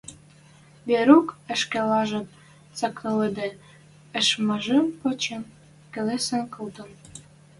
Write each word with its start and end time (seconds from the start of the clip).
Верук 0.87 1.27
ӹшкежӓт 1.53 2.27
цаклыде, 2.77 3.47
ышмажым 4.19 4.85
пачын, 4.99 5.43
келесен 5.93 6.43
колтен: 6.53 6.91